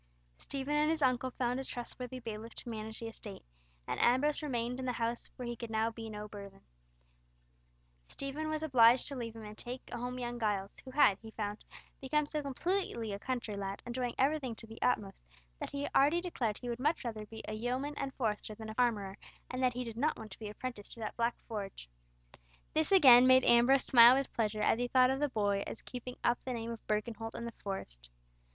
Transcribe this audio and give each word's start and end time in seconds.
Stephen 0.35 0.75
and 0.75 0.89
his 0.89 1.03
uncle 1.03 1.29
found 1.29 1.59
a 1.59 1.63
trustworthy 1.63 2.17
bailiff 2.17 2.55
to 2.55 2.67
manage 2.69 2.99
the 3.01 3.07
estate, 3.07 3.45
and 3.87 3.99
Ambrose 4.01 4.41
remained 4.41 4.79
in 4.79 4.85
the 4.87 4.91
house 4.93 5.29
where 5.35 5.47
he 5.47 5.55
could 5.55 5.69
now 5.69 5.91
be 5.91 6.09
no 6.09 6.27
burthen. 6.27 6.63
Stephen 8.07 8.49
was 8.49 8.63
obliged 8.63 9.07
to 9.07 9.15
leave 9.15 9.35
him 9.35 9.43
and 9.43 9.59
take 9.59 9.87
home 9.93 10.17
young 10.17 10.39
Giles, 10.39 10.75
who 10.83 10.89
had, 10.89 11.19
he 11.21 11.29
found, 11.29 11.63
become 11.99 12.25
so 12.25 12.41
completely 12.41 13.13
a 13.13 13.19
country 13.19 13.55
lad, 13.55 13.83
enjoying 13.85 14.15
everything 14.17 14.55
to 14.55 14.65
the 14.65 14.81
utmost, 14.81 15.23
that 15.59 15.69
he 15.69 15.85
already 15.95 16.19
declared 16.19 16.55
that 16.55 16.61
he 16.61 16.69
would 16.69 16.79
much 16.79 17.05
rather 17.05 17.27
be 17.27 17.43
a 17.47 17.53
yeoman 17.53 17.93
and 17.95 18.11
forester 18.15 18.55
than 18.55 18.69
an 18.69 18.75
armourer, 18.79 19.19
and 19.51 19.61
that 19.61 19.73
he 19.73 19.83
did 19.83 19.97
not 19.97 20.17
want 20.17 20.31
to 20.31 20.39
be 20.39 20.49
apprenticed 20.49 20.95
to 20.95 20.99
that 20.99 21.15
black 21.15 21.37
forge. 21.47 21.87
This 22.73 22.91
again 22.91 23.27
made 23.27 23.45
Ambrose 23.45 23.83
smile 23.85 24.15
with 24.17 24.33
pleasure 24.33 24.63
as 24.63 24.79
he 24.79 24.87
thought 24.87 25.11
of 25.11 25.19
the 25.19 25.29
boy 25.29 25.63
as 25.67 25.83
keeping 25.83 26.15
up 26.23 26.43
the 26.43 26.53
name 26.53 26.71
of 26.71 26.87
Birkenholt 26.87 27.35
in 27.35 27.45
the 27.45 27.51
Forest. 27.63 28.09